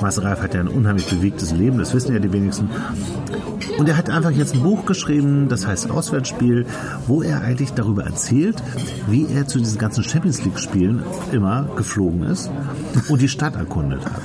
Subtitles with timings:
[0.00, 2.70] Marcel Reif hat ja ein unheimlich bewegtes Leben, das wissen ja die wenigsten.
[3.78, 6.66] Und er hat einfach jetzt ein Buch geschrieben, das heißt Auswärtsspiel,
[7.06, 8.62] wo er eigentlich darüber erzählt,
[9.08, 12.50] wie er zu diesen ganzen Champions League-Spielen immer geflogen ist
[13.08, 14.20] und die Stadt erkundet hat.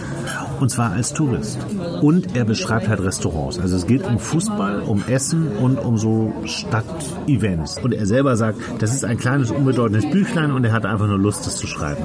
[0.60, 1.60] Und zwar als Tourist.
[2.02, 3.60] Und er beschreibt halt Restaurants.
[3.60, 7.78] Also es geht um Fußball, um Essen und um so Stadtevents.
[7.80, 11.20] Und er selber sagt, das ist ein kleines, unbedeutendes Büchlein und er hat einfach nur
[11.20, 12.04] Lust, das zu schreiben.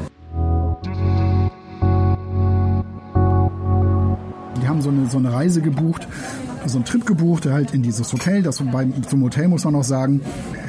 [5.08, 6.08] So eine, Reise gebucht,
[6.66, 8.42] so einen Trip gebucht, halt in dieses Hotel.
[8.42, 10.20] Das beim, zum Hotel muss man noch sagen,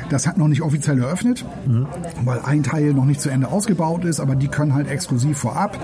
[0.09, 1.87] das hat noch nicht offiziell eröffnet, mhm.
[2.23, 5.77] weil ein Teil noch nicht zu Ende ausgebaut ist, aber die können halt exklusiv vorab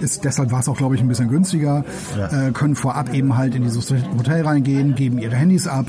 [0.00, 1.84] ist, deshalb war es auch, glaube ich, ein bisschen günstiger,
[2.18, 2.48] ja.
[2.48, 5.86] äh, können vorab eben halt in dieses Hotel reingehen, geben ihre Handys ab,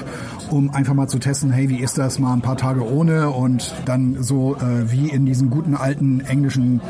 [0.50, 3.74] um einfach mal zu testen, hey, wie ist das mal ein paar Tage ohne und
[3.86, 6.82] dann so äh, wie in diesen guten alten englischen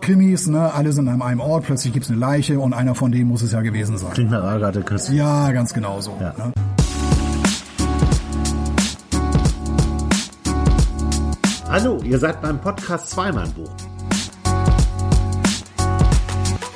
[0.00, 3.28] Krimis, ne, alle sind an einem Ort, plötzlich gibt's eine Leiche und einer von denen
[3.28, 4.10] muss es ja gewesen sein.
[4.12, 5.16] Klingt nach Agatha Christie.
[5.16, 6.16] Ja, ganz genau so.
[6.20, 6.34] Ja.
[6.36, 6.52] Ne?
[11.68, 13.95] Hallo, ihr seid beim Podcast Zweimann-Buch.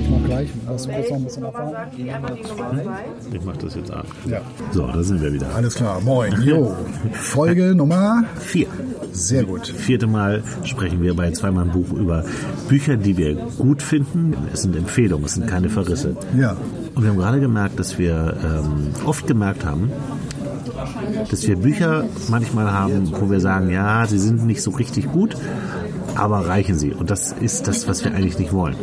[0.00, 0.48] ich mach gleich.
[0.66, 1.74] Hast du kurz noch ein bisschen erfahren?
[3.32, 4.04] Ich mach das jetzt an.
[4.26, 4.40] Ja.
[4.72, 5.54] So, da sind wir wieder.
[5.54, 6.32] Alles klar, moin.
[6.42, 6.74] Jo.
[7.12, 8.66] Folge Nummer vier.
[9.12, 9.66] Sehr gut.
[9.66, 12.24] Vierte Mal sprechen wir bei Zweimal Buch über
[12.68, 14.34] Bücher, die wir gut finden.
[14.52, 16.16] Es sind Empfehlungen, es sind keine Verrisse.
[16.38, 16.56] Ja.
[16.94, 19.90] Und wir haben gerade gemerkt, dass wir ähm, oft gemerkt haben,
[21.30, 25.36] dass wir Bücher manchmal haben, wo wir sagen, ja, sie sind nicht so richtig gut,
[26.18, 26.92] aber reichen sie.
[26.92, 28.76] Und das ist das, was wir eigentlich nicht wollen.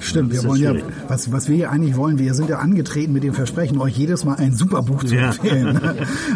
[0.00, 0.84] Stimmt, wir wollen schwierig.
[0.86, 4.24] ja, was, was wir eigentlich wollen, wir sind ja angetreten mit dem Versprechen, euch jedes
[4.24, 5.28] Mal ein super Buch zu ja.
[5.28, 5.80] empfehlen.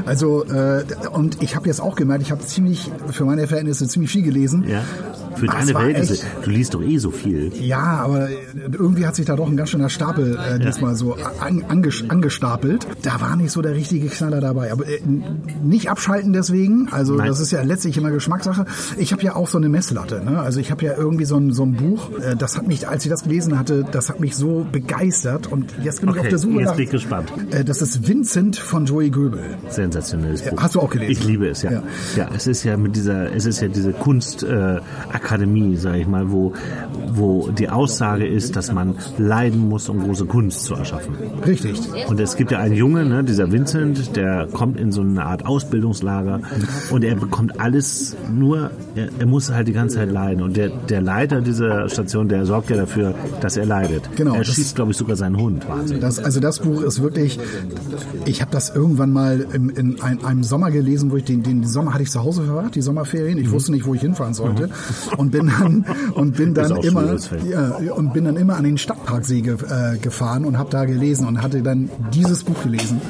[0.06, 4.10] also, äh, und ich habe jetzt auch gemerkt, ich habe ziemlich, für meine Verhältnisse ziemlich
[4.10, 4.64] viel gelesen.
[4.66, 4.82] Ja.
[5.40, 6.24] Für deine Verhältnisse.
[6.42, 7.52] Du liest doch eh so viel.
[7.60, 8.28] Ja, aber
[8.72, 10.96] irgendwie hat sich da doch ein ganz schöner Stapel äh, diesmal ja.
[10.96, 11.64] so an,
[12.08, 12.86] angestapelt.
[13.02, 14.72] Da war nicht so der richtige Knaller dabei.
[14.72, 15.00] Aber äh,
[15.62, 16.88] nicht abschalten deswegen.
[16.90, 17.28] Also Nein.
[17.28, 18.66] das ist ja letztlich immer Geschmackssache.
[18.98, 20.22] Ich habe ja auch so eine Messlatte.
[20.24, 20.38] Ne?
[20.40, 22.10] Also ich habe ja irgendwie so ein, so ein Buch.
[22.20, 25.46] Äh, das hat mich, als ich das gelesen hatte, das hat mich so begeistert.
[25.46, 26.76] Und jetzt bin okay, ich auf der Suche jetzt nach.
[26.76, 27.32] Bin ich gespannt.
[27.50, 29.42] Äh, das ist Vincent von Joey Göbel.
[29.68, 30.60] Sensationelles Buch.
[30.60, 31.12] Hast du auch gelesen?
[31.12, 31.70] Ich liebe es, ja.
[31.70, 31.82] Ja,
[32.16, 35.29] ja es ist ja mit dieser, es ist ja diese Kunstakademie, äh,
[35.76, 36.52] sage ich mal, wo,
[37.12, 41.14] wo die Aussage ist, dass man leiden muss, um große Kunst zu erschaffen.
[41.46, 41.78] Richtig.
[42.08, 45.46] Und es gibt ja einen Junge, ne, dieser Vincent, der kommt in so eine Art
[45.46, 46.40] Ausbildungslager
[46.90, 50.42] und er bekommt alles nur, er, er muss halt die ganze Zeit leiden.
[50.42, 54.08] Und der, der Leiter dieser Station, der sorgt ja dafür, dass er leidet.
[54.16, 54.34] Genau.
[54.34, 55.68] Er schießt, glaube ich, sogar seinen Hund.
[55.68, 56.00] Wahnsinn.
[56.00, 57.38] Das, also das Buch ist wirklich,
[58.24, 61.64] ich habe das irgendwann mal in, in ein, einem Sommer gelesen, wo ich den, den
[61.66, 63.38] Sommer hatte ich zu Hause verbracht, die Sommerferien.
[63.38, 63.52] Ich mhm.
[63.52, 64.72] wusste nicht, wo ich hinfahren sollte mhm.
[65.20, 67.16] Und bin dann und bin dann immer
[67.48, 71.26] ja, und bin dann immer an den Stadtparksee ge, äh, gefahren und habe da gelesen
[71.26, 73.00] und hatte dann dieses Buch gelesen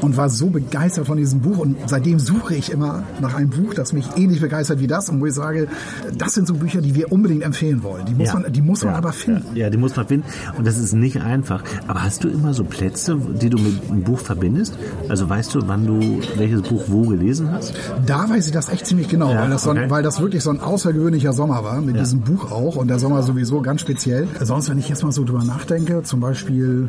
[0.00, 3.74] und war so begeistert von diesem Buch und seitdem suche ich immer nach einem Buch,
[3.74, 5.68] das mich ähnlich begeistert wie das und wo ich sage,
[6.16, 8.04] das sind so Bücher, die wir unbedingt empfehlen wollen.
[8.06, 8.38] Die muss ja.
[8.38, 9.44] man, die muss man aber finden.
[9.54, 10.26] Ja, die muss man finden
[10.56, 11.62] und das ist nicht einfach.
[11.86, 14.76] Aber hast du immer so Plätze, die du mit einem Buch verbindest?
[15.08, 17.74] Also weißt du, wann du welches Buch wo gelesen hast?
[18.04, 20.50] Da weiß ich das echt ziemlich genau, weil, das so ein, weil das wirklich so
[20.50, 24.28] ein außergewöhnlicher Sommer war mit diesem Buch auch und der Sommer sowieso ganz speziell.
[24.40, 26.88] Sonst, wenn ich jetzt mal so drüber nachdenke, zum Beispiel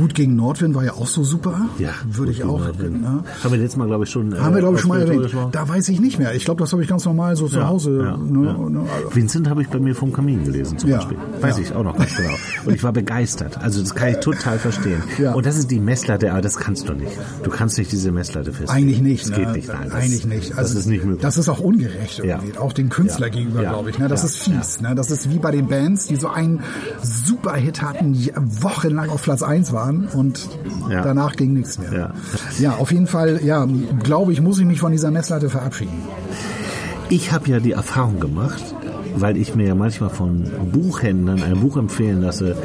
[0.00, 1.68] Gut gegen Nordwind war ja auch so super.
[1.78, 2.58] Ja, würde ich auch.
[2.58, 3.22] Ne?
[3.44, 4.34] Haben wir letztes Mal, glaube ich, schon.
[4.40, 5.30] Haben wir, glaube ich, schon mal erwähnt.
[5.52, 6.34] Da weiß ich nicht mehr.
[6.34, 7.98] Ich glaube, das habe ich ganz normal so zu ja, Hause.
[8.02, 8.52] Ja, ne, ja.
[8.54, 11.18] Ne, also Vincent habe ich bei mir vom Kamin gelesen, zum Beispiel.
[11.42, 12.32] Weiß ich auch noch ganz genau.
[12.64, 13.58] Und ich war begeistert.
[13.58, 15.02] Also, das kann ich total verstehen.
[15.34, 17.12] Und das ist die Messlatte, aber das kannst du nicht.
[17.42, 18.70] Du kannst nicht diese Messlatte festlegen.
[18.70, 19.24] Eigentlich nicht.
[19.24, 19.44] Das ne?
[19.44, 19.68] geht nicht.
[19.68, 20.56] Nein, das, Eigentlich nicht.
[20.56, 21.20] Also, das ist nicht möglich.
[21.20, 22.56] Das ist auch ungerecht irgendwie.
[22.56, 23.98] Auch den Künstler gegenüber, glaube ich.
[23.98, 24.08] Ne?
[24.08, 24.80] Das ist fies.
[24.80, 24.94] Ne?
[24.94, 26.62] Das ist wie bei den Bands, die so einen
[27.02, 30.48] Super-Hit hatten, die wochenlang auf Platz 1 waren und
[30.90, 31.02] ja.
[31.02, 31.92] Danach ging nichts mehr.
[31.92, 32.14] Ja.
[32.58, 33.66] ja, auf jeden Fall, ja,
[34.02, 35.92] glaube ich, muss ich mich von dieser Messlatte verabschieden.
[37.08, 38.62] Ich habe ja die Erfahrung gemacht,
[39.16, 42.56] weil ich mir ja manchmal von Buchhändlern ein Buch empfehlen lasse,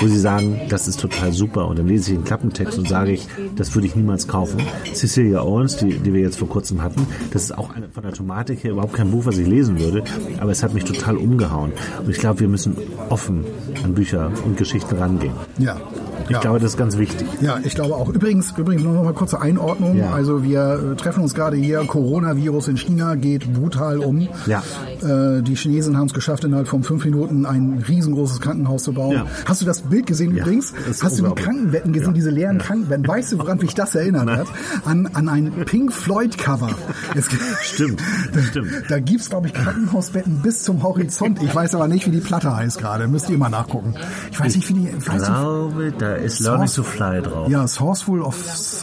[0.00, 3.12] wo sie sagen, das ist total super und dann lese ich den Klappentext und sage
[3.12, 4.60] ich, das würde ich niemals kaufen.
[4.92, 8.12] Cecilia Owens, die, die wir jetzt vor kurzem hatten, das ist auch eine, von der
[8.12, 10.02] Thematik her überhaupt kein Buch, was ich lesen würde,
[10.40, 11.72] aber es hat mich total umgehauen.
[11.98, 12.76] Und ich glaube, wir müssen
[13.08, 13.44] offen
[13.84, 15.34] an Bücher und Geschichten rangehen.
[15.58, 15.76] Ja.
[16.24, 16.40] Ich ja.
[16.40, 17.26] glaube, das ist ganz wichtig.
[17.40, 18.08] Ja, ich glaube auch.
[18.08, 19.96] Übrigens, übrigens noch mal kurze Einordnung.
[19.96, 20.12] Ja.
[20.12, 21.80] Also wir äh, treffen uns gerade hier.
[21.84, 24.28] Coronavirus in China geht brutal um.
[24.46, 24.62] Ja.
[25.02, 29.12] Äh, die Chinesen haben es geschafft, innerhalb von fünf Minuten ein riesengroßes Krankenhaus zu bauen.
[29.12, 29.26] Ja.
[29.44, 30.72] Hast du das Bild gesehen Ja, übrigens?
[31.02, 31.34] Hast du die.
[31.34, 32.14] Krankenbetten gesehen, Ja.
[32.14, 33.06] diese leeren Krankenbetten?
[33.06, 34.46] Weißt du, woran mich das erinnert hat?
[34.86, 36.70] An, an ein Pink Floyd Cover.
[37.14, 38.00] Es gibt- Stimmt,
[38.48, 38.70] stimmt.
[38.88, 41.42] Da gibt's glaube ich, Krankenhausbetten bis zum Horizont.
[41.42, 43.06] Ich weiß aber nicht, wie die Platte heißt gerade.
[43.08, 43.94] Müsst ihr mal nachgucken.
[44.30, 44.88] Ich weiß nicht, wie die...
[44.88, 47.48] Ich Weißt du, glaube, da ist Learning to Fly drauf.
[47.48, 48.36] ja, Sourceful of...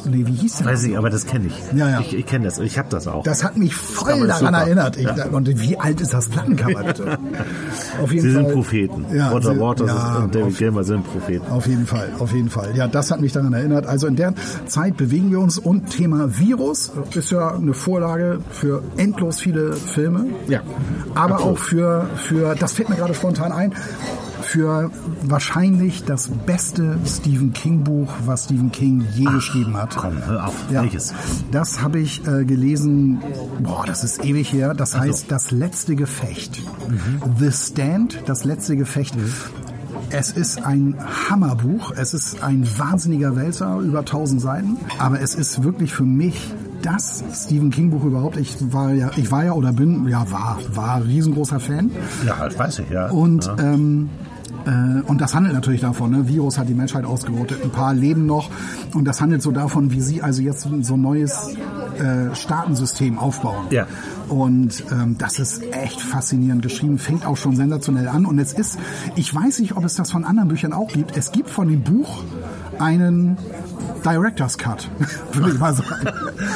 [0.05, 0.67] Nee, wie hieß der?
[0.67, 1.77] Weiß ich, aber das kenne ich.
[1.77, 1.99] Ja, ja.
[2.01, 2.59] Ich, ich kenne das.
[2.59, 3.23] Ich habe das auch.
[3.23, 4.57] Das hat mich voll daran super.
[4.65, 4.97] erinnert.
[4.97, 5.25] Ich, Ja.
[5.27, 7.17] Und wie alt ist das Plattencover bitte?
[8.01, 8.53] Auf jeden Sie sind Fall.
[8.53, 9.05] Propheten.
[9.13, 11.45] Ja, Roger Waters ja, und David Gilmer sind Propheten.
[11.51, 12.75] auf jeden Fall, auf jeden Fall.
[12.75, 13.85] Ja, das hat mich daran erinnert.
[13.85, 14.33] Also in der
[14.65, 20.25] Zeit bewegen wir uns und Thema Virus ist ja eine Vorlage für endlos viele Filme.
[20.47, 20.61] Ja,
[21.15, 21.57] Aber absolut.
[21.57, 23.73] auch für, für, das fällt mir gerade spontan ein,
[24.41, 24.91] für
[25.23, 29.95] wahrscheinlich das beste Stephen King Buch, was Stephen King je geschrieben hat.
[29.97, 30.53] Komm, hör auf.
[30.71, 31.13] Ja, Welches?
[31.51, 33.19] das habe ich äh, gelesen,
[33.59, 36.61] boah, das ist ewig her, das heißt Das letzte Gefecht.
[37.39, 39.15] The Stand, Das letzte Gefecht.
[40.09, 40.95] Es ist ein
[41.29, 46.53] Hammerbuch, es ist ein wahnsinniger Wälzer, über 1000 Seiten, aber es ist wirklich für mich
[46.81, 48.37] das Stephen King Buch überhaupt.
[48.37, 51.91] Ich war ja, ich war ja oder bin, ja war, war riesengroßer Fan.
[52.25, 53.09] Ja, das weiß ich, ja.
[53.09, 53.57] Und, ja.
[53.59, 54.09] ähm,
[54.65, 56.27] äh, und das handelt natürlich davon, ne?
[56.27, 58.49] Virus hat die Menschheit ausgerottet, ein paar leben noch.
[58.93, 61.55] Und das handelt so davon, wie sie also jetzt so ein neues
[61.99, 63.67] äh, Staatensystem aufbauen.
[63.69, 63.87] Ja.
[64.29, 68.25] Und ähm, das ist echt faszinierend geschrieben, fängt auch schon sensationell an.
[68.25, 68.77] Und es ist,
[69.15, 71.15] ich weiß nicht, ob es das von anderen Büchern auch gibt.
[71.15, 72.23] Es gibt von dem Buch
[72.79, 73.37] einen
[74.07, 74.89] Director's Cut,
[75.33, 76.07] würde ich mal sagen.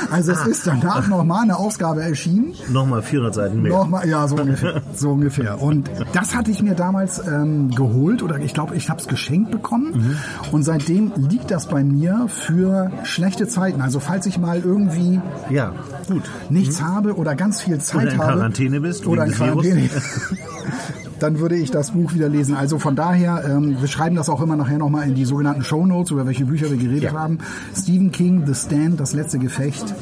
[0.09, 2.53] Also es ist danach nochmal eine Ausgabe erschienen.
[2.69, 3.71] Nochmal 400 Seiten mehr.
[3.73, 4.81] Nochmal, ja, so ungefähr.
[4.95, 5.61] So ungefähr.
[5.61, 9.51] Und das hatte ich mir damals ähm, geholt oder ich glaube, ich habe es geschenkt
[9.51, 9.91] bekommen.
[9.93, 10.17] Mhm.
[10.53, 13.81] Und seitdem liegt das bei mir für schlechte Zeiten.
[13.81, 15.19] Also falls ich mal irgendwie
[15.49, 15.73] Ja,
[16.07, 16.23] gut.
[16.49, 18.31] nichts habe oder ganz viel Zeit Oder in habe.
[18.33, 19.31] Quarantäne bist, Oder in.
[19.33, 19.89] Quarantäne.
[21.21, 22.55] Dann würde ich das Buch wieder lesen.
[22.55, 25.85] Also von daher, ähm, wir schreiben das auch immer nachher nochmal in die sogenannten Show
[25.85, 27.13] Notes, über welche Bücher wir geredet Ja.
[27.13, 27.37] haben.
[27.77, 29.93] Stephen King, The Stand, Das letzte Gefecht.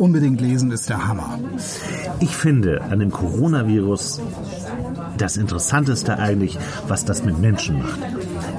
[0.00, 1.38] Unbedingt lesen ist der Hammer.
[2.20, 4.20] Ich finde an dem Coronavirus
[5.16, 8.00] das Interessanteste eigentlich, was das mit Menschen macht.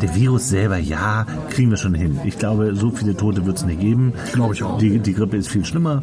[0.01, 2.19] Der Virus selber, ja, kriegen wir schon hin.
[2.23, 4.13] Ich glaube, so viele Tote wird es nicht geben.
[4.31, 4.77] Glaube ich auch.
[4.77, 6.01] Die, die Grippe ist viel schlimmer.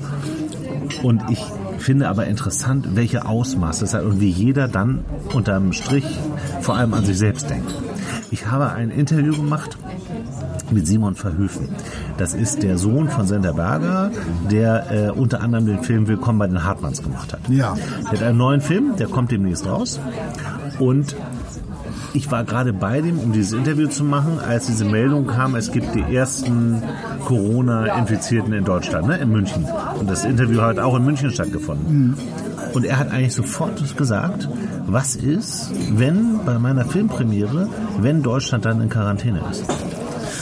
[1.03, 1.43] Und ich
[1.83, 6.07] finde aber interessant, welche Ausmaße es hat und wie jeder dann unterm Strich
[6.61, 7.75] vor allem an sich selbst denkt.
[8.31, 9.77] Ich habe ein Interview gemacht
[10.71, 11.69] mit Simon Verhöfen.
[12.17, 14.11] Das ist der Sohn von Sender Berger,
[14.51, 17.41] der äh, unter anderem den Film Willkommen bei den Hartmanns gemacht hat.
[17.49, 17.77] Ja.
[18.05, 20.01] Der hat einen neuen Film, der kommt demnächst raus.
[20.79, 21.15] Und
[22.15, 25.73] ich war gerade bei dem, um dieses Interview zu machen, als diese Meldung kam, es
[25.73, 26.83] gibt die ersten
[27.25, 29.67] Corona-Infizierten in Deutschland, ne, in München.
[29.99, 32.17] Und das Interview hat auch in München stattgefunden.
[32.75, 34.49] Und er hat eigentlich sofort gesagt,
[34.87, 37.69] was ist, wenn bei meiner Filmpremiere,
[37.99, 39.65] wenn Deutschland dann in Quarantäne ist?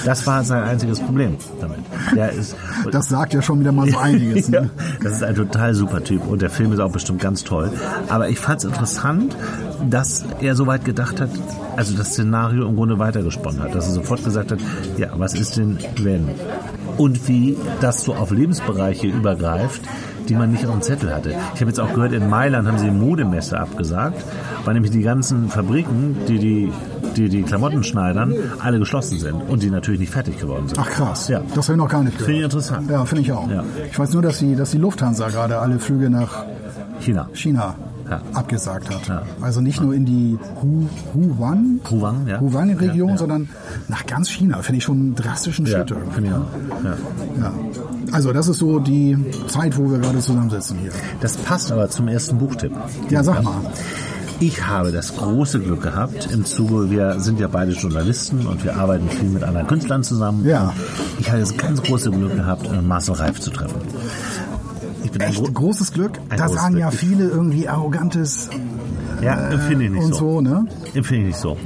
[0.05, 1.81] Das war sein einziges Problem damit.
[2.15, 2.57] Der ist,
[2.91, 4.49] Das sagt ja schon wieder mal so einiges.
[4.49, 4.71] ja, Ne?
[5.03, 7.71] das ist ein total super Typ und der Film ist auch bestimmt ganz toll.
[8.09, 9.37] Aber ich fand es interessant,
[9.89, 11.31] dass er so weit gedacht hat,
[11.77, 14.59] also das Szenario im Grunde weitergesponnen hat, dass er sofort gesagt hat,
[14.97, 16.29] ja, was ist denn wenn?
[16.97, 19.81] Und wie das so auf Lebensbereiche übergreift,
[20.29, 21.31] die man nicht auf dem Zettel hatte.
[21.55, 24.23] Ich habe jetzt auch gehört, in Mailand haben sie die Modemesse abgesagt,
[24.65, 26.73] weil nämlich die ganzen Fabriken, die die,
[27.17, 30.79] die, die Klamotten schneidern, alle geschlossen sind und die natürlich nicht fertig geworden sind.
[30.79, 31.41] Ach krass, Ja.
[31.55, 32.53] das habe ich noch gar nicht Finde ich gehört.
[32.55, 32.91] interessant.
[32.91, 33.49] Ja, finde ich auch.
[33.51, 33.65] Ja.
[33.91, 36.45] Ich weiß nur, dass die, dass die Lufthansa gerade alle Flüge nach
[37.01, 37.29] China.
[37.33, 37.75] China
[38.11, 38.21] Ja.
[38.35, 39.07] abgesagt hat.
[39.09, 39.23] Ja.
[39.41, 40.87] Also nicht nur in die Hu,
[41.39, 42.41] Huan, Huang, ja.
[42.41, 43.19] Huan-Region, Ja, ja.
[43.19, 43.49] sondern
[43.89, 44.63] nach ganz China.
[44.63, 45.95] Finde ich schon einen drastischen Schritt.
[48.13, 50.91] Also das ist so die Zeit, wo wir gerade zusammensitzen hier.
[51.21, 52.73] Das passt aber zum ersten Buchtipp.
[53.09, 53.55] Ja, sag mal.
[54.41, 58.75] Ich habe das große Glück gehabt, im Zuge, wir sind ja beide Journalisten und wir
[58.77, 60.47] arbeiten viel mit anderen Künstlern zusammen.
[60.47, 60.73] Ja.
[61.19, 63.81] Ich habe das ganz große Glück gehabt, äh, Marcel Reif zu treffen.
[65.05, 66.13] Ich bin ein Echt gro großes Glück.
[66.31, 67.01] Ein Da großes sagen ja Glück.
[67.01, 68.49] viele irgendwie arrogantes
[69.23, 70.19] ja, empfinde ich nicht und so.
[70.19, 70.67] so, ne?
[70.95, 71.59] Empfinde ich nicht so.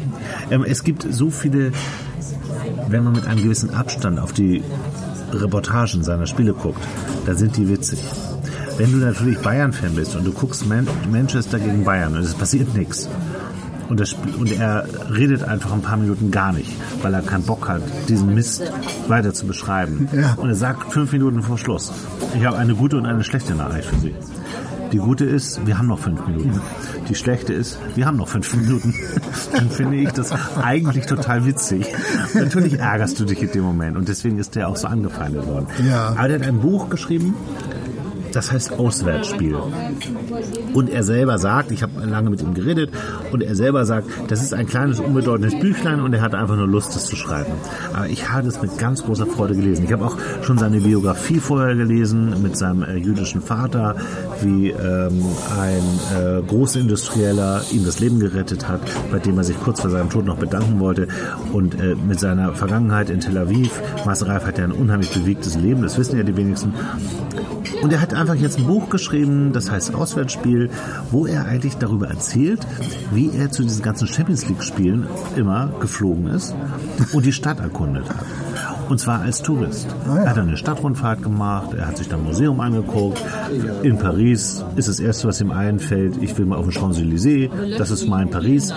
[0.50, 1.70] Ähm, es gibt so viele,
[2.88, 4.64] wenn man mit einem gewissen Abstand auf die
[5.32, 6.82] Reportagen seiner Spiele guckt,
[7.24, 8.00] da sind die witzig.
[8.76, 12.74] Wenn du natürlich Bayern-Fan bist und du guckst Man Manchester gegen Bayern und es passiert
[12.74, 13.08] nichts
[13.88, 17.68] Und, das, und er redet einfach ein paar Minuten gar nicht, weil er keinen Bock
[17.68, 18.62] hat, diesen Mist
[19.06, 20.08] weiter zu beschreiben.
[20.12, 20.34] Ja.
[20.34, 21.92] Und er sagt fünf Minuten vor Schluss,
[22.36, 24.14] ich habe eine gute und eine schlechte Nachricht für Sie.
[24.92, 26.60] Die gute ist, wir haben noch fünf Minuten.
[27.08, 28.94] Die schlechte ist, wir haben noch fünf Minuten.
[29.52, 31.86] Dann finde ich das eigentlich total witzig.
[32.34, 35.66] Natürlich ärgerst du dich in dem Moment und deswegen ist der auch so angefeindet worden.
[35.88, 36.14] Ja.
[36.16, 37.34] Aber der hat ein Buch geschrieben,
[38.34, 39.56] das heißt Auswärtsspiel.
[40.72, 42.90] Und er selber sagt, ich habe lange mit ihm geredet,
[43.32, 46.66] und er selber sagt, das ist ein kleines, unbedeutendes Büchlein und er hatte einfach nur
[46.66, 47.52] Lust, das zu schreiben.
[47.92, 49.84] Aber ich habe es mit ganz großer Freude gelesen.
[49.84, 53.96] Ich habe auch schon seine Biografie vorher gelesen mit seinem äh, jüdischen Vater,
[54.40, 55.24] wie ähm,
[55.58, 55.82] ein
[56.16, 60.24] äh, Großindustrieller ihm das Leben gerettet hat, bei dem er sich kurz vor seinem Tod
[60.24, 61.08] noch bedanken wollte.
[61.52, 65.56] Und äh, mit seiner Vergangenheit in Tel Aviv, Marcel Reif hat ja ein unheimlich bewegtes
[65.56, 66.74] Leben, das wissen ja die wenigsten.
[67.82, 70.70] Und er hat einfach jetzt ein Buch geschrieben, das heißt Auswärtsspiel,
[71.10, 72.66] wo er eigentlich darüber erzählt,
[73.12, 76.54] wie er zu diesen ganzen Champions League Spielen immer geflogen ist
[77.12, 78.24] und die Stadt erkundet hat.
[78.88, 79.86] Und zwar als Tourist.
[80.06, 80.22] Ah, ja.
[80.24, 83.22] Er hat eine Stadtrundfahrt gemacht, er hat sich dann Museum angeguckt.
[83.82, 87.90] In Paris ist das erste, was ihm einfällt, ich will mal auf den Champs-Élysées, das
[87.90, 88.72] ist mein Paris.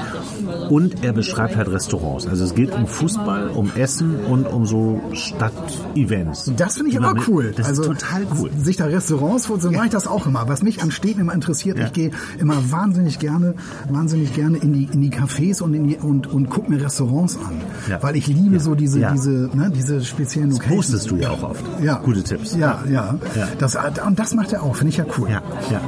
[0.69, 2.27] Und er beschreibt halt Restaurants.
[2.27, 6.51] Also es geht um Fußball, um Essen und um so Stadtevents.
[6.55, 7.53] Das finde ich mit- cool.
[7.55, 8.49] Das also, ist total cool.
[8.57, 10.47] Sich da Restaurants vor, so mache ich das auch immer.
[10.47, 11.85] Was mich an Städten immer interessiert, Ja.
[11.85, 13.55] ich gehe immer wahnsinnig gerne,
[13.89, 17.37] wahnsinnig gerne in die, in die Cafés und, in die, und, und gucke mir Restaurants
[17.37, 17.55] an.
[17.89, 18.01] Ja.
[18.01, 20.75] Weil ich liebe so diese, diese, ne, diese speziellen Das Locations.
[20.87, 21.63] postest du ja auch oft.
[21.81, 21.97] Ja.
[21.99, 22.55] Gute Tipps.
[22.55, 23.15] Ja, ja.
[23.35, 23.47] Ja.
[23.57, 23.75] Das,
[24.05, 25.29] und das macht er auch, finde ich ja cool.
[25.29, 25.81] Ja, ja.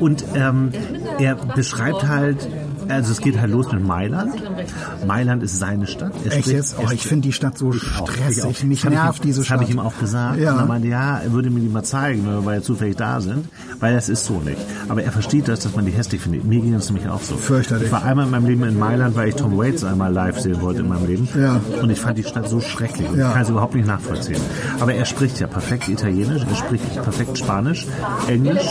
[0.00, 0.72] Und ähm,
[1.18, 2.48] er beschreibt halt,
[2.88, 4.34] also es geht halt los mit Mailand.
[5.06, 6.12] Mailand ist seine Stadt.
[6.24, 6.76] Er Echt jetzt?
[6.78, 8.10] Oh, ich finde die Stadt so auch, ich auch.
[8.10, 8.64] stressig.
[8.64, 9.56] Mich Das ich nervt ihm- diese Das Stadt.
[9.58, 10.38] habe ich ihm auch gesagt.
[10.38, 10.52] Ja.
[10.54, 13.20] Und er meinte, ja, er würde mir die mal zeigen, wenn wir beide zufällig da
[13.20, 13.48] sind.
[13.80, 14.58] Weil das ist so nicht.
[14.88, 16.44] Aber er versteht das, dass man die hässlich findet.
[16.44, 17.36] Mir ging es nämlich auch so.
[17.36, 17.86] Fürchterlich.
[17.86, 20.60] Ich war einmal in meinem Leben in Mailand, weil ich Tom Waits einmal live sehen
[20.60, 21.28] wollte in meinem Leben.
[21.40, 21.60] Ja.
[21.80, 23.08] Und ich fand die Stadt so schrecklich.
[23.08, 23.28] Und Ja.
[23.28, 24.40] ich kann es überhaupt nicht nachvollziehen.
[24.80, 27.86] Aber er spricht ja perfekt Italienisch, er spricht perfekt Spanisch,
[28.26, 28.66] Englisch.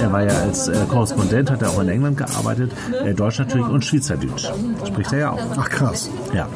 [0.00, 2.72] Er war ja als äh, Korrespondent, hat er auch in England gearbeitet.
[3.04, 4.48] Äh, Deutsch natürlich und Schweizerdeutsch.
[4.86, 5.40] Spricht er ja auch.
[5.56, 6.10] Ach krass.
[6.34, 6.48] Ja.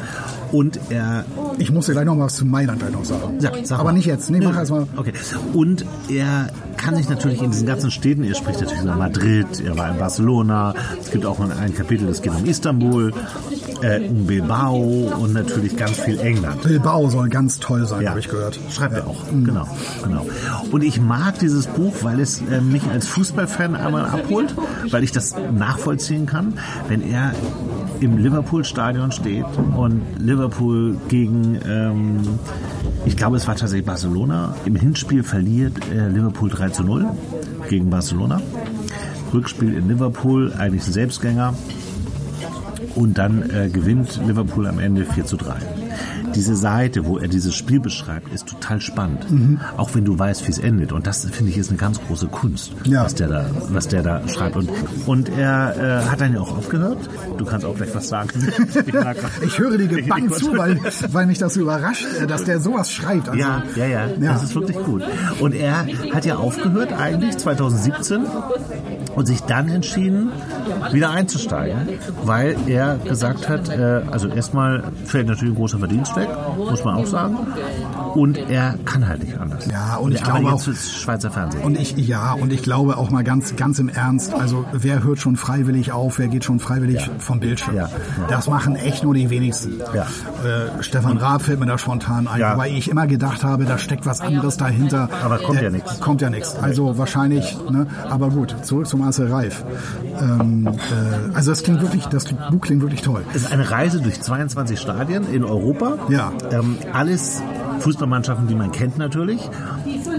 [0.52, 1.24] Und er
[1.58, 3.38] Ich muss dir gleich noch was zu Mailand gleich noch sagen.
[3.40, 3.92] ja, sag Aber mal.
[3.96, 4.30] nicht jetzt.
[4.30, 4.58] Nee, mach Nö.
[4.58, 4.86] erst mal.
[4.96, 5.12] Okay.
[5.52, 9.76] Und er kann sich natürlich in diesen ganzen Städten, er spricht natürlich über Madrid, er
[9.76, 13.12] war in Barcelona, es gibt auch ein Kapitel, das geht um Istanbul,
[13.82, 16.62] äh, um Bilbao und natürlich ganz viel England.
[16.62, 18.58] Bilbao soll ganz toll sein, habe ich gehört.
[18.70, 19.22] Schreibt er auch.
[19.30, 19.66] Genau,
[20.02, 20.26] genau.
[20.72, 24.54] Und ich mag dieses Buch, weil es äh, mich als Fußballfan einmal abholt,
[24.90, 26.54] weil ich das nachvollziehen kann,
[26.88, 27.32] wenn er
[28.02, 32.20] im Liverpool-Stadion steht und Liverpool gegen, ähm,
[33.06, 37.06] ich glaube, es war tatsächlich Barcelona, im Hinspiel verliert äh, Liverpool 3 zu 0
[37.68, 38.42] gegen Barcelona.
[39.32, 41.54] Rückspiel in Liverpool, eigentlich ein Selbstgänger.
[42.96, 45.54] Und dann äh, gewinnt Liverpool am Ende 4 zu 3.
[46.34, 49.30] Diese Seite, wo er dieses Spiel beschreibt, ist total spannend.
[49.30, 49.60] Mhm.
[49.76, 50.92] Auch wenn du weißt, wie es endet.
[50.92, 53.04] Und das, finde ich, ist eine ganz große Kunst, Ja.
[53.04, 54.56] was, der da, was der da schreibt.
[54.56, 54.70] Und,
[55.06, 56.98] und er äh, hat dann ja auch aufgehört.
[57.38, 58.30] Du kannst auch gleich was sagen.
[59.44, 60.78] Ich höre dir gebannt zu, weil,
[61.12, 63.28] weil mich das so überrascht, äh, dass der sowas schreibt.
[63.28, 64.32] Also, Ja, ja, ja, Ja.
[64.32, 65.02] Das ist wirklich gut.
[65.40, 68.22] Und er hat ja aufgehört eigentlich 2017
[69.14, 70.32] und sich dann entschieden,
[70.92, 71.88] wieder einzusteigen,
[72.24, 76.96] weil er gesagt hat, äh, also erstmal fällt natürlich ein großer Verdienst weg, muss man
[76.96, 77.38] auch sagen.
[78.14, 79.66] Und er kann halt nicht anders.
[79.66, 81.62] Ja, und ich er arbeitet glaube fürs Schweizer Fernsehen.
[81.64, 85.18] Und ich, ja, und ich glaube auch mal ganz, ganz im Ernst, also wer hört
[85.18, 87.74] schon freiwillig auf, wer geht schon freiwillig vom Bildschirm?
[87.76, 88.26] Ja, ja.
[88.28, 89.80] Das machen echt nur die wenigsten.
[89.94, 90.02] Ja.
[90.02, 92.54] Äh, Stefan Raab fällt mir da spontan ein, Ja.
[92.54, 95.08] wobei ich immer gedacht habe, da steckt was anderes dahinter.
[95.24, 96.00] Aber kommt Äh, ja nichts.
[96.00, 96.56] Kommt ja nichts.
[96.56, 97.86] Also wahrscheinlich, ne?
[98.08, 99.64] aber gut, zurück zu Marcel Reif.
[100.20, 103.24] Ähm, äh, also das klingt wirklich, das Buch klingt wirklich toll.
[103.34, 105.94] Es ist eine Reise durch 22 Stadien in Europa.
[106.08, 106.32] Ja.
[106.50, 107.42] Ähm, alles
[107.82, 109.40] Fußballmannschaften, die man kennt natürlich,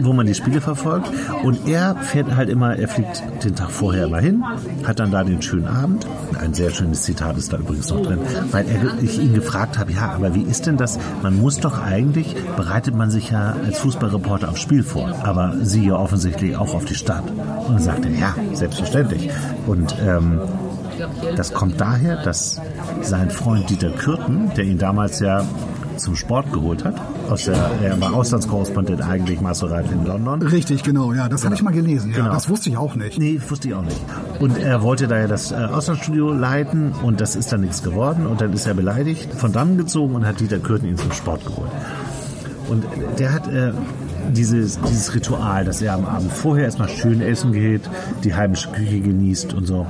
[0.02, 1.10] wo man die Spiele verfolgt.
[1.44, 4.44] Und er fährt halt immer, er fliegt den Tag vorher mal hin,
[4.86, 6.06] hat dann da den schönen Abend.
[6.40, 8.20] Ein sehr schönes Zitat ist da übrigens noch drin,
[8.52, 11.00] weil er, ich ihn gefragt habe, ja, aber wie ist denn das?
[11.22, 15.88] Man muss doch eigentlich, bereitet man sich ja als Fußballreporter aufs Spiel vor, aber sie
[15.88, 17.24] ja offensichtlich auch auf die Stadt.
[17.30, 19.30] Und dann sagte er, ja, selbstverständlich.
[19.66, 20.40] Und ähm,
[21.36, 22.62] das kommt daher, dass
[23.02, 25.44] sein Freund Dieter Kürten, der ihn damals ja
[25.98, 26.96] zum Sport geholt hat,
[27.30, 30.42] aus der, er war Auslandskorrespondent eigentlich Reif in London.
[30.42, 32.12] Richtig, genau, ja, das habe ich mal gelesen.
[32.12, 32.34] Ja, Genau.
[32.34, 33.20] Das wusste ich auch nicht.
[33.20, 34.00] Nee, wusste ich auch nicht.
[34.40, 38.26] Und er wollte da ja das äh, Auslandsstudio leiten und das ist dann nichts geworden
[38.26, 41.46] und dann ist er beleidigt, von dann gezogen und hat Dieter Kürten ihn zum Sport
[41.46, 41.72] geholt.
[42.70, 42.86] Und
[43.20, 43.74] der hat äh,
[44.32, 47.82] dieses, dieses Ritual, dass er am Abend vorher erstmal schön essen geht,
[48.24, 49.86] die heimische Küche genießt und so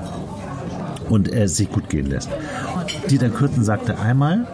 [1.10, 2.30] und äh, sich gut gehen lässt.
[3.10, 4.48] Dieter Kürten sagte einmal,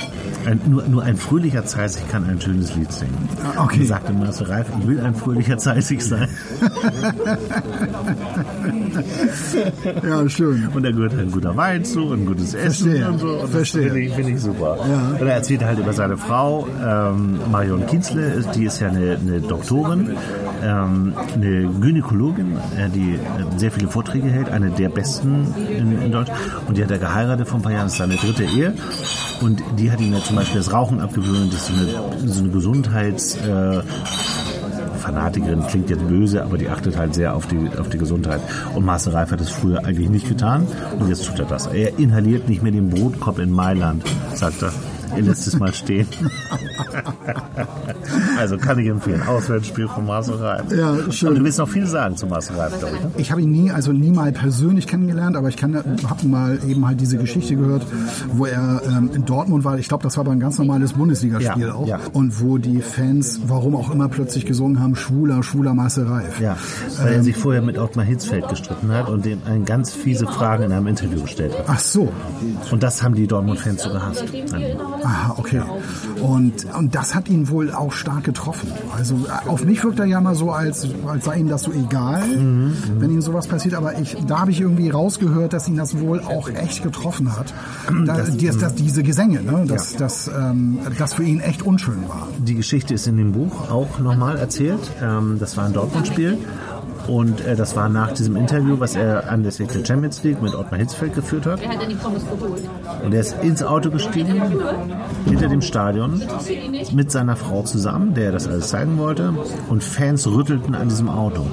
[0.46, 3.30] ein, nur, nur ein fröhlicher Zeissig kann ein schönes Lied singen.
[3.56, 3.82] Ah, okay.
[3.82, 6.30] Und sagte Marcel Reif, ich will ein fröhlicher Zeissig sein.
[10.04, 10.68] Ja, schön.
[10.74, 13.10] Und da gehört ein guter Wein zu und ein gutes Essen Verstehe.
[13.10, 13.28] und so.
[13.28, 13.84] Und Verstehe.
[13.84, 14.78] finde ich, finde ich super.
[14.88, 15.18] Ja.
[15.20, 19.42] Und er erzählt halt über seine Frau, ähm, Marion Kienzle, die ist ja eine, eine
[19.42, 20.16] Doktorin,
[20.64, 23.20] ähm, eine Gynäkologin, äh, die äh,
[23.58, 26.40] sehr viele Vorträge hält, eine der besten in, in Deutschland.
[26.68, 28.74] Und die hat er geheiratet vor ein paar Jahren, das ist seine dritte Ehe.
[29.42, 32.50] Und die hat ihm ja zum Beispiel das Rauchen abgewöhnt, ist so eine, so eine
[32.50, 33.36] Gesundheits...
[33.38, 33.82] Äh,
[35.00, 38.42] Fanatikerin klingt jetzt böse, aber die achtet halt sehr auf die, auf die Gesundheit.
[38.76, 40.68] Und Marcel Reif hat das früher eigentlich nicht getan
[41.00, 41.68] und jetzt tut er das.
[41.68, 44.04] Er inhaliert nicht mehr den Brotkopf in Mailand,
[44.36, 44.74] sagt er.
[45.16, 46.08] Er lässt es mal stehen.
[48.38, 49.22] also kann ich empfehlen.
[49.28, 50.72] Auswärtsspiel von Marcel Reif.
[50.72, 51.30] Ja, schön.
[51.30, 53.04] Aber du willst noch viel sagen zu Marcel Reif, glaube ich.
[53.04, 53.12] Ne?
[53.18, 57.02] Ich habe ihn nie, also nie mal persönlich kennengelernt, aber ich habe mal eben halt
[57.02, 57.86] diese Geschichte gehört,
[58.34, 59.78] wo er ähm, in Dortmund war.
[59.78, 61.88] Ich glaube, das war aber ein ganz normales Bundesligaspiel Ja, auch.
[61.88, 62.00] ja.
[62.14, 66.40] Und wo die Fans, warum auch immer, plötzlich gesungen haben, schwuler, schwuler Marcel Reif.
[66.40, 66.58] Ja,
[67.02, 70.64] weil er sich vorher mit Ottmar Hitzfeld gestritten hat und dem eine ganz fiese Fragen
[70.64, 71.66] in einem Interview gestellt hat.
[71.68, 72.12] Ach so.
[72.72, 74.24] Und das haben die Dortmund-Fans so gehasst.
[74.34, 74.46] ihm.
[75.04, 75.62] Aha, okay.
[76.22, 78.72] Und, und das hat ihn wohl auch stark getroffen.
[78.96, 81.72] Also äh, auf mich wirkt er ja mal so, als, als sei ihm das so
[81.72, 82.24] egal,
[83.00, 83.76] wenn ihm sowas passiert.
[83.76, 87.54] Aber ich, da habe ich irgendwie rausgehört, dass ihn das wohl auch echt getroffen hat.
[88.06, 89.66] Da, das, das, diese Gesänge, ne?
[89.66, 92.28] dass das, ähm, das für ihn echt unschön war.
[92.40, 94.80] Die Geschichte ist in dem Buch auch nochmal erzählt.
[95.02, 96.38] Ähm, das war ein Dortmund-Spiel.
[97.08, 100.54] Und äh, das war nach diesem Interview, was er an der Secret Champions League mit
[100.54, 101.62] Ottmar Hitzfeld geführt hat.
[101.62, 102.62] Er hat ja die Pommes geholt.
[103.04, 104.42] Und er ist ins Auto gestiegen,
[105.26, 106.22] hinter dem Stadion,
[106.94, 109.34] mit seiner Frau zusammen, der das alles zeigen wollte.
[109.70, 111.46] Und Fans rüttelten an diesem Auto.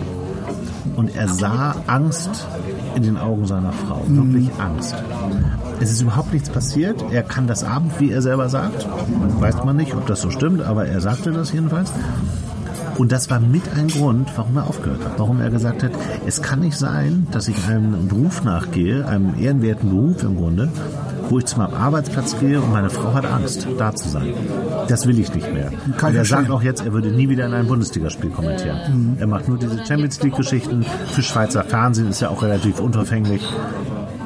[0.97, 2.47] Und er sah Angst
[2.95, 4.03] in den Augen seiner Frau.
[4.07, 4.95] Wirklich Angst.
[5.81, 7.05] Es ist überhaupt nichts passiert.
[7.11, 8.87] Er kann das Abend, wie er selber sagt.
[9.41, 11.93] Weiß man nicht, ob das so stimmt, aber er sagte das jedenfalls.
[12.99, 15.19] Und das war mit ein Grund, warum er aufgehört hat.
[15.19, 15.93] Warum er gesagt hat,
[16.27, 20.69] es kann nicht sein, dass ich einem Beruf nachgehe, einem ehrenwerten Beruf im Grunde,
[21.29, 24.33] wo ich zu meinem Arbeitsplatz gehe und meine Frau hat Angst, da zu sein.
[24.89, 25.71] Das will ich nicht mehr.
[25.99, 29.17] Kann und er sagt auch jetzt, er würde nie wieder in ein Bundesligaspiel kommentieren.
[29.19, 30.85] Er macht nur diese Champions League-Geschichten.
[31.13, 33.43] Für Schweizer Fernsehen ist er auch relativ unverfänglich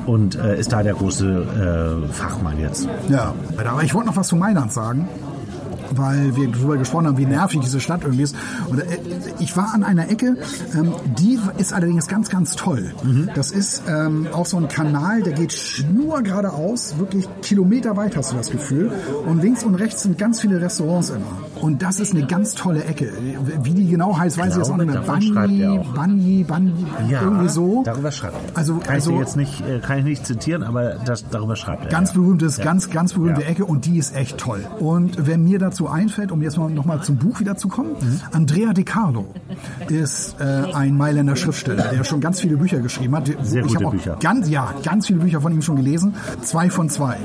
[0.07, 2.89] und äh, ist da der große äh, Fachmann jetzt.
[3.09, 5.09] Ja, aber ich wollte noch was zu Mailand sagen.
[5.91, 8.37] Weil wir darüber gesprochen haben, wie nervig diese Stadt irgendwie ist.
[8.69, 8.85] Und äh,
[9.39, 10.37] ich war an einer Ecke,
[10.75, 12.93] ähm, die ist allerdings ganz, ganz toll.
[13.35, 18.37] Das ist ähm, auch so ein Kanal, der geht nur geradeaus, wirklich kilometerweit hast du
[18.37, 18.93] das Gefühl.
[19.27, 21.41] Und links und rechts sind ganz viele Restaurants immer.
[21.61, 23.13] Und das ist eine ganz tolle Ecke.
[23.63, 25.01] Wie die genau heißt, weiß ich jetzt auch nicht mehr.
[25.01, 25.87] Banyi, auch.
[25.95, 27.83] Banyi, Banyi, irgendwie so.
[27.85, 28.57] Darüber schreibt er.
[28.57, 31.85] Also- kann also- ich jetzt nicht, äh, kann ich nicht zitieren, aber das, darüber schreibt
[31.85, 31.91] er.
[31.91, 32.21] Ganz ja.
[32.21, 33.49] berühmtes, ganz, ganz berühmte Ja.
[33.49, 34.65] Ecke und die ist echt toll.
[34.79, 37.91] Und wer mir dazu einfällt, um jetzt mal noch mal zum Buch wieder zu kommen,
[38.33, 39.27] Andrea De Carlo
[39.89, 43.31] ist äh, ein Mailänder Schriftsteller, der schon ganz viele Bücher geschrieben hat.
[43.43, 44.17] Sehr ich gute Bücher.
[44.21, 46.15] Ganz, ja, ganz viele Bücher von ihm schon gelesen.
[46.43, 47.17] Zwei von zwei.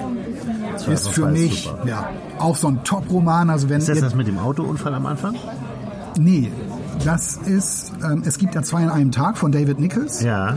[0.78, 1.88] Zwei ist für mich super.
[1.88, 2.10] ja
[2.40, 3.50] auch so ein Top-Roman.
[3.50, 5.36] Also wenn Ist das ihr- das mit dem Autounfall am Anfang?
[6.18, 6.50] nee,
[7.04, 10.22] das ist ähm, es gibt ja zwei an einem Tag von David Nichols.
[10.22, 10.56] Ja,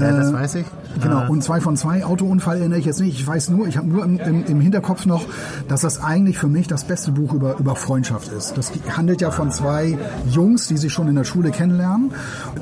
[0.00, 0.66] ja das weiß ich.
[1.02, 3.18] Genau, Äh, und zwei von zwei Autounfall erinnere ich jetzt nicht.
[3.20, 5.24] Ich weiß nur, ich habe nur im, im, im Hinterkopf noch,
[5.68, 8.56] dass das eigentlich für mich das beste Buch über, über Freundschaft ist.
[8.58, 9.98] Das handelt ja von zwei
[10.30, 12.12] Jungs, die sich schon in der Schule kennenlernen,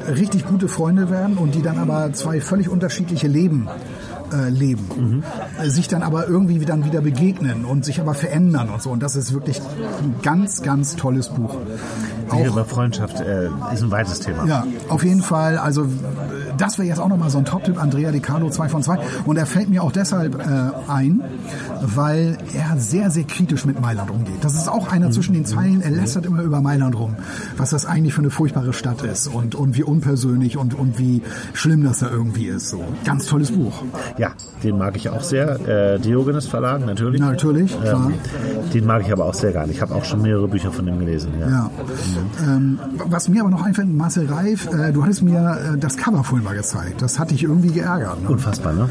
[0.08, 3.66] richtig gute Freunde werden und die dann aber zwei völlig unterschiedliche Leben
[4.32, 5.22] äh, leben.
[5.60, 8.90] Äh, Sich dann aber irgendwie dann wieder begegnen und sich aber verändern und so.
[8.90, 9.60] Und das ist wirklich
[10.02, 11.56] ein ganz, ganz tolles Buch.
[12.28, 14.44] Auch über Freundschaft äh, ist ein weites Thema.
[14.46, 15.58] ja, auf jeden Fall.
[15.58, 15.86] Also
[16.58, 18.98] das wäre jetzt auch nochmal so ein Top-Tipp, Andrea Di Carlo 2 von 2.
[19.24, 21.22] Und er fällt mir auch deshalb äh, ein,
[21.80, 24.42] weil er sehr, sehr kritisch mit Mailand umgeht.
[24.42, 25.80] Das ist auch einer zwischen den Zeilen.
[25.80, 27.16] Er lästert immer über Mailand rum,
[27.56, 31.22] was das eigentlich für eine furchtbare Stadt ist und, und wie unpersönlich und, und wie
[31.52, 32.70] schlimm das da irgendwie ist.
[32.70, 33.82] So Ganz tolles Buch.
[34.18, 35.60] Ja, den mag ich auch sehr.
[35.68, 37.20] Äh, Diogenes Verlag, natürlich.
[37.20, 38.10] Natürlich, klar.
[38.10, 38.14] Ähm,
[38.72, 39.72] den mag ich aber auch sehr gerne.
[39.72, 41.32] Ich habe auch schon mehrere Bücher von ihm gelesen.
[41.40, 41.48] Ja.
[41.48, 41.70] Ja.
[42.42, 46.24] Ähm, was mir aber noch einfällt, Marcel Reif, äh, du hattest mir äh, das Cover
[46.24, 47.02] vorhin mal gezeigt.
[47.02, 48.22] Das hat dich irgendwie geärgert.
[48.22, 48.28] Ne?
[48.28, 48.88] Unfassbar, ne?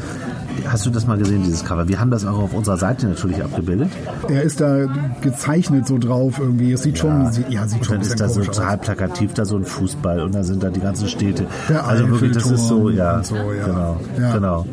[0.68, 1.88] Hast du das mal gesehen, dieses Cover?
[1.88, 3.90] Wir haben das auch auf unserer Seite natürlich abgebildet.
[4.28, 4.86] Er ist da
[5.20, 6.72] gezeichnet so drauf irgendwie.
[6.72, 8.80] Es sieht schon, sieht, ja, sieht Und schon dann ein ist da so total aus.
[8.84, 11.46] plakativ da so ein Fußball und da sind da die ganzen Städte.
[11.68, 13.64] Der also wirklich, das ist so, ja, so, ja.
[13.66, 14.32] genau, Ja.
[14.34, 14.66] genau.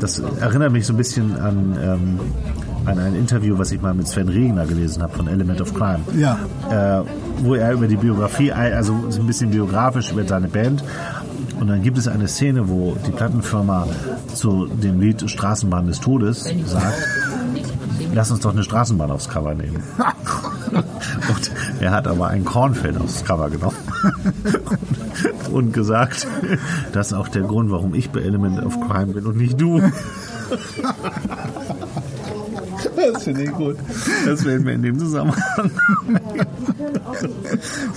[0.00, 2.20] Das erinnert mich so ein bisschen an, ähm,
[2.86, 6.00] an ein Interview, was ich mal mit Sven Regner gelesen habe von Element of Crime.
[6.16, 6.38] Ja.
[6.70, 7.04] Äh,
[7.42, 10.82] wo er über die Biografie, also ein bisschen biografisch über seine Band.
[11.60, 13.86] Und dann gibt es eine Szene, wo die Plattenfirma
[14.34, 16.96] zu dem Lied Straßenbahn des Todes sagt,
[18.14, 19.82] lass uns doch eine Straßenbahn aufs Cover nehmen.
[20.72, 23.76] Und er hat aber ein Kornfeld aufs Cover genommen
[25.52, 26.28] und gesagt,
[26.92, 29.82] das ist auch der Grund, warum ich bei Element of Crime bin und nicht du.
[32.96, 33.76] Das finde ich gut.
[34.26, 35.70] Das werden wir in dem Zusammenhang.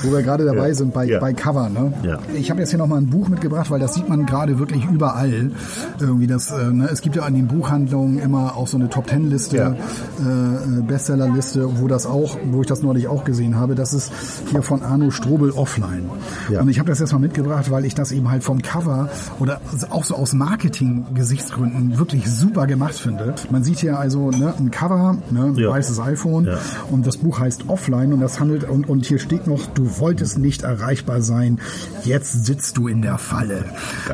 [0.02, 0.74] Wo wir gerade dabei Ja.
[0.76, 1.20] sind bei, Ja.
[1.20, 1.70] bei Cover.
[1.70, 1.94] Ne?
[2.04, 2.20] Ja.
[2.34, 5.52] Ich habe jetzt hier nochmal ein Buch mitgebracht, weil das sieht man gerade wirklich überall.
[6.00, 6.90] Irgendwie das, äh, ne?
[6.92, 9.70] Es gibt ja an den Buchhandlungen immer auch so eine Top Ten Liste, Ja.
[9.72, 13.76] äh, Bestsellerliste, wo das auch, wo ich das neulich auch gesehen habe.
[13.76, 14.12] Das ist
[14.52, 16.10] hier von Arno Strobel offline.
[16.52, 16.62] Ja.
[16.62, 19.10] Und ich habe das jetzt mal mitgebracht, weil ich das eben halt vom Cover
[19.40, 23.36] oder auch so aus Marketing-Gesichtsgründen wirklich super gemacht finde.
[23.50, 26.58] Man sieht hier also ne, ein Cover, ne, weißes iPhone Ja.
[26.92, 30.38] und das Buch heißt Offline und das handelt und, und hier steht noch, du wolltest
[30.38, 31.60] nicht erreichbar sein,
[32.04, 33.66] jetzt sitzt du in der Falle.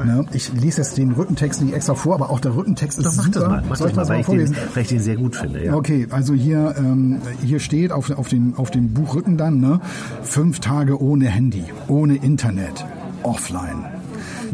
[0.06, 0.26] Ne?
[0.34, 3.26] Ich lese jetzt den Rückentext nicht extra vor, aber auch der Rückentext ist Doch, mach
[3.26, 3.40] super.
[3.40, 5.00] das mal, mach Soll das ich mal, das weil mal ich, den, weil ich den
[5.00, 5.66] sehr gut finde.
[5.66, 5.76] Ja.
[5.76, 9.80] Okay, also hier, ähm, hier steht auf, auf, dem, auf dem Buchrücken dann, ne?
[10.24, 12.86] Fünf Tage ohne Handy, ohne Internet,
[13.24, 13.86] offline.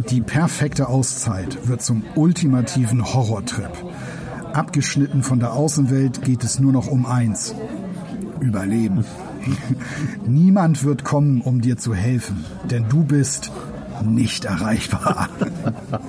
[0.09, 3.71] Die perfekte Auszeit wird zum ultimativen Horrortrip.
[4.53, 7.53] Abgeschnitten von der Außenwelt geht es nur noch um eins.
[8.39, 9.03] Überleben.
[10.27, 13.51] Niemand wird kommen, um dir zu helfen, denn du bist
[14.03, 15.29] nicht erreichbar.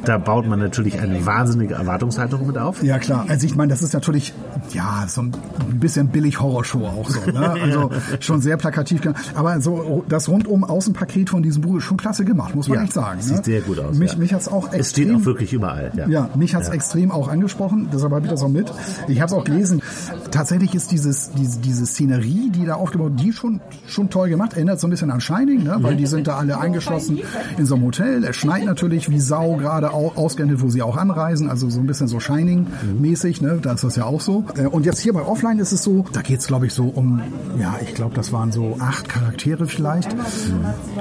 [0.05, 2.83] Da baut man natürlich eine wahnsinnige Erwartungshaltung mit auf.
[2.83, 4.35] Ja klar, also ich meine, das ist natürlich
[4.73, 5.33] ja so ein
[5.79, 7.55] bisschen billig Horrorshow auch so, ne?
[7.67, 9.01] Also schon sehr plakativ,
[9.35, 12.85] aber so das rundum Außenpaket von diesem Buch ist schon klasse gemacht, muss man Ja,
[12.85, 13.21] echt sagen.
[13.21, 13.43] sieht ne?
[13.45, 14.19] sehr gut aus, Mich, ja.
[14.19, 15.93] mich hat's auch Es steht extrem auch wirklich überall.
[15.97, 16.75] Ja, ja, mich hat's Ja.
[16.75, 18.73] extrem auch angesprochen, deshalb habe ich das auch mit.
[19.09, 19.83] Ich habe es auch gelesen.
[20.31, 24.55] Tatsächlich ist dieses, diese, diese Szenerie, die da aufgebaut, die schon schon toll gemacht.
[24.55, 25.77] Erinnert so ein bisschen an Shining, ne?
[25.81, 27.19] weil die sind da alle eingeschlossen
[27.57, 28.25] in so einem Hotel.
[28.25, 31.49] Es schneit natürlich wie Sau gerade au- ausgerechnet, wo sie auch anreisen.
[31.49, 33.59] Also so ein bisschen so Shining-mäßig, ne?
[33.63, 34.45] da ist das ja auch so.
[34.57, 37.21] Äh, Und jetzt hier bei Offline ist es so, da geht's glaube ich so um,
[37.61, 40.15] ja, ich glaube, das waren so acht Charaktere vielleicht.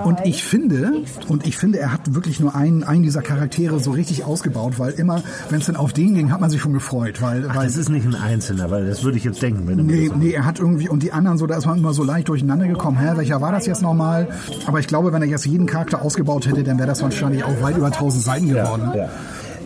[0.04, 3.92] Und ich finde, und ich finde, er hat wirklich nur einen, einen dieser Charaktere so
[3.92, 7.22] richtig ausgebaut, weil immer, wenn es dann auf den ging, hat man sich schon gefreut,
[7.22, 9.86] weil, Ach, weil das ist nicht ein Einzelner, weil das würde ich jetzt denken, wenn
[9.86, 12.28] Nee, nee, er hat irgendwie, und die anderen so, da ist man immer so leicht
[12.30, 12.98] durcheinander gekommen.
[12.98, 14.28] Hä, welcher war das jetzt nochmal?
[14.66, 17.62] Aber ich glaube, wenn er jetzt jeden Charakter ausgebaut hätte, dann wäre das wahrscheinlich auch
[17.62, 18.92] weit über 1000 Seiten geworden.
[18.96, 19.04] Ja.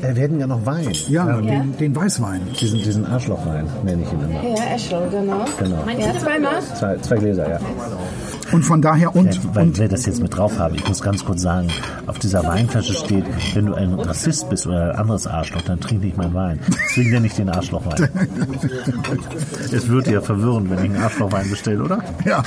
[0.08, 0.90] Äh, Wir hätten ja noch Wein.
[1.08, 2.42] Ja, Den, den Weißwein.
[2.60, 4.58] Diesen, diesen Arschlochwein nenne ich ihn immer.
[4.58, 5.46] Ja, Eschel, genau.
[5.60, 5.84] Genau.
[6.00, 6.62] Ja, zweimal.
[6.78, 7.60] Zwei, zwei Gläser, ja.
[8.52, 11.02] Und von daher, und, Ja, weil und wir das jetzt mit drauf haben, ich muss
[11.02, 11.68] ganz kurz sagen,
[12.08, 16.04] auf dieser Weinflasche steht, wenn du ein Rassist bist oder ein anderes Arschloch, dann trink
[16.04, 16.60] nicht meinen Wein.
[16.90, 18.10] Deswegen nenne ich den Arschlochwein.
[19.72, 22.00] es würde ja verwirren, wenn ich einen Arschlochwein bestelle, oder?
[22.26, 22.44] ja,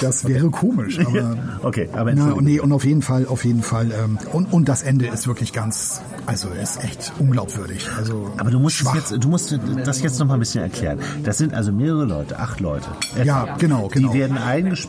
[0.00, 0.98] das wäre komisch.
[1.00, 3.90] Aber, Okay, aber Na, nee, und auf jeden Fall, auf jeden Fall.
[3.92, 7.88] Ähm, und, und das Ende ist wirklich ganz, also ist echt unglaubwürdig.
[7.96, 8.94] Also Aber du musst, schwach.
[8.94, 10.98] jetzt, du musst das jetzt noch mal ein bisschen erklären.
[11.24, 12.88] Das sind also mehrere Leute, acht Leute.
[13.24, 14.12] Ja, genau, genau.
[14.12, 14.38] Die werden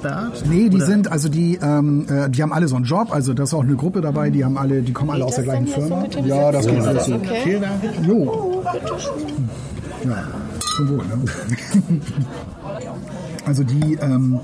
[0.06, 0.44] eingesperrt?
[0.50, 3.34] Nee, die Oder- sind, also die, ähm, äh, die haben alle so einen Job, also
[3.34, 5.68] da ist auch eine Gruppe dabei, die haben alle, die kommen alle aus der gleichen
[5.68, 6.06] Firma.
[6.26, 7.20] Ja, das geht alles so.
[7.44, 7.82] Vielen Dank.
[8.08, 8.64] Jo.
[10.06, 10.24] Ja,
[10.76, 12.02] zum Wohl, ne?
[13.46, 14.40] Also die, ähm,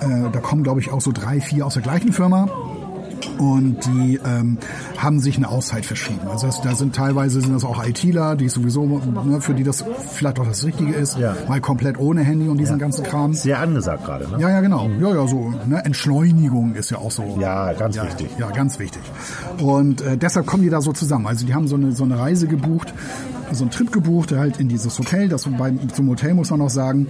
[0.00, 2.48] äh, da kommen glaube ich auch so drei, vier aus der gleichen Firma.
[3.38, 4.58] Und die ähm,
[4.96, 6.20] haben sich eine Auszeit verschrieben.
[6.30, 9.84] Also das, da sind teilweise sind das auch ITler, die sowieso, ne, für die das
[10.12, 11.34] vielleicht auch das Richtige ist, Ja.
[11.48, 13.34] mal komplett ohne Handy und diesen ganzen Kram.
[13.34, 14.38] Sehr angesagt gerade, ne?
[14.40, 14.88] Ja, ja, genau.
[15.00, 15.52] Ja, ja, so.
[15.66, 15.84] Ne?
[15.84, 17.38] Entschleunigung ist ja auch so.
[17.40, 18.28] Ja, ganz ja, wichtig.
[18.38, 19.02] Ja, ganz wichtig.
[19.60, 21.26] Und äh, deshalb kommen die da so zusammen.
[21.26, 22.92] Also die haben so eine, so eine Reise gebucht,
[23.52, 25.28] so einen Trip gebucht, halt in dieses Hotel.
[25.28, 27.06] Das beim, zum Hotel muss man noch sagen,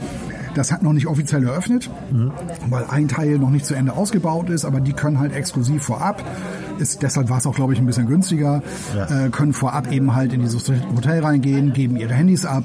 [0.54, 2.32] das hat noch nicht offiziell eröffnet, Mhm.
[2.68, 6.22] weil ein Teil noch nicht zu Ende ausgebaut ist, aber die können halt exklusiv vorab.
[6.78, 8.62] Ist, deshalb war es auch, glaube ich, ein bisschen günstiger.
[8.96, 9.26] Ja.
[9.26, 12.64] Äh, können vorab eben halt in dieses Hotel reingehen, geben ihre Handys ab,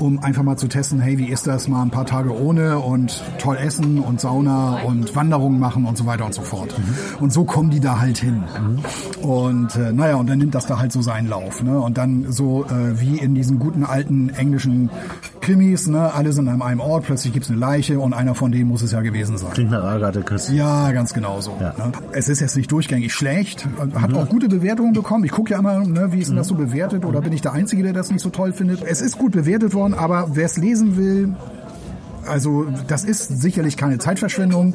[0.00, 3.22] um einfach mal zu testen, hey, wie ist das mal ein paar Tage ohne und
[3.38, 6.74] toll essen und Sauna und Wanderungen machen und so weiter und so fort.
[7.20, 8.42] Und so kommen die da halt hin.
[9.22, 11.62] Und äh, naja, und dann nimmt das da halt so seinen Lauf.
[11.62, 11.78] Ne?
[11.78, 14.90] Und dann so äh, wie in diesen guten alten englischen
[15.40, 16.12] Krimis, ne?
[16.12, 18.92] alle sind an einem Ort, plötzlich gibt's eine Leiche und einer von denen muss es
[18.92, 19.52] ja gewesen sein.
[19.52, 20.56] Klingt nach Agatha Christie.
[20.56, 21.56] Ja, ganz genau so.
[21.60, 21.74] Ja.
[21.78, 21.92] Ne?
[22.12, 25.24] Es ist jetzt nicht durchgängig schlecht, hat auch gute Bewertungen bekommen.
[25.24, 27.52] Ich gucke ja immer, ne, wie ist denn das so bewertet oder bin ich der
[27.52, 28.82] Einzige, der das nicht so toll findet.
[28.82, 31.34] Es ist gut bewertet worden, aber wer es lesen will,
[32.26, 34.74] also das ist sicherlich keine Zeitverschwendung.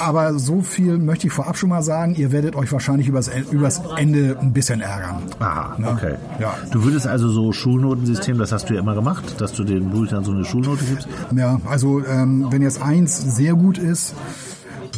[0.00, 3.80] Aber so viel möchte ich vorab schon mal sagen, ihr werdet euch wahrscheinlich übers, übers
[3.96, 5.22] Ende ein bisschen ärgern.
[5.38, 5.88] Aha, Ne?
[5.90, 6.14] okay.
[6.38, 6.54] Ja.
[6.70, 10.24] Du würdest also so Schulnotensystem, das hast du ja immer gemacht, dass du den Büchern
[10.24, 11.08] so eine Schulnote gibst.
[11.36, 14.14] Ja, also ähm, wenn jetzt eins sehr gut ist,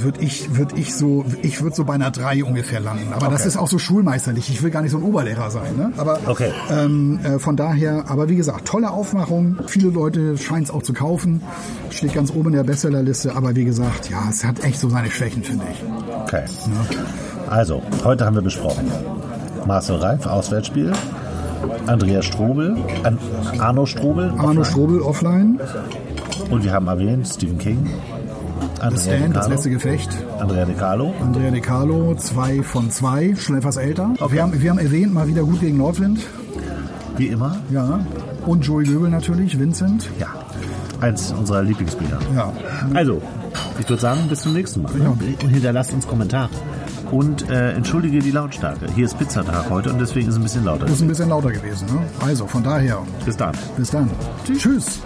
[0.01, 3.13] würde ich, würd ich so, ich würde so bei einer 3 ungefähr landen.
[3.13, 3.49] Aber das Okay.
[3.49, 4.49] ist auch so schulmeisterlich.
[4.49, 5.77] Ich will gar nicht so ein Oberlehrer sein.
[5.77, 5.93] Ne?
[5.97, 6.51] Aber Okay.
[6.71, 9.59] ähm, äh, von daher, aber wie gesagt, tolle Aufmachung.
[9.67, 11.43] Viele Leute scheinen es auch zu kaufen.
[11.91, 13.35] Steht ganz oben in der Bestsellerliste.
[13.37, 15.83] Aber wie gesagt, ja, es hat echt so seine Schwächen, finde ich.
[16.23, 16.45] Okay.
[17.49, 18.91] Also, heute haben wir besprochen.
[19.67, 20.93] Marcel Reif, Auswärtsspiel.
[21.87, 23.19] Andreas Strobel, An
[23.59, 24.31] Arno Strobel.
[24.31, 24.65] Arno offline.
[24.65, 25.61] Strobel offline.
[26.51, 27.89] Und wir haben erwähnt, Stephen King.
[28.83, 30.11] Andrea Stand, De das letzte Gefecht.
[30.39, 31.15] Andrea De Carlo.
[31.21, 34.15] Andrea De Carlo, zwei von zwei, schon etwas älter.
[34.29, 36.21] Wir, haben, wir haben erwähnt, mal wieder gut gegen Nordwind.
[37.17, 37.57] Wie immer.
[37.71, 38.01] Ja.
[38.47, 40.09] Und Joey Göbel natürlich, Vincent.
[40.19, 40.29] Ja.
[41.01, 42.19] Eins unserer Lieblingsbilder.
[42.35, 42.53] Ja.
[42.95, 43.21] Also,
[43.79, 44.93] ich würde sagen, bis zum nächsten Mal.
[44.99, 45.11] Ja.
[45.11, 46.51] Und hinterlasst uns Kommentare.
[47.11, 48.87] Und äh, entschuldige die Lautstärke.
[48.95, 50.87] Hier ist Pizzatag heute und deswegen ist es ein bisschen lauter.
[50.87, 51.87] Ist ein bisschen lauter gewesen.
[51.89, 52.01] Ne?
[52.27, 53.53] Also von daher, Bis dann.
[53.77, 54.11] bis dann.
[54.47, 55.01] Tschüss.